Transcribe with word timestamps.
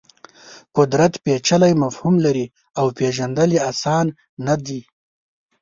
قدرت 0.77 1.13
پېچلی 1.23 1.73
مفهوم 1.83 2.15
لري 2.25 2.45
او 2.79 2.85
پېژندل 2.97 3.49
یې 3.57 3.61
اسان 3.71 4.05
نه 4.45 4.55
دي. 4.65 4.81